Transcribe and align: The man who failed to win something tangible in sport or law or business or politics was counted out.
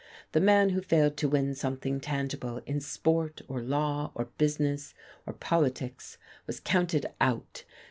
The 0.31 0.39
man 0.41 0.69
who 0.71 0.81
failed 0.81 1.15
to 1.17 1.29
win 1.29 1.53
something 1.53 1.99
tangible 1.99 2.63
in 2.65 2.81
sport 2.81 3.43
or 3.47 3.61
law 3.61 4.11
or 4.15 4.29
business 4.39 4.95
or 5.27 5.33
politics 5.33 6.17
was 6.47 6.59
counted 6.59 7.05
out. 7.21 7.63